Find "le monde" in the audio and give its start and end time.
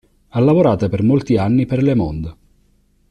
1.83-2.35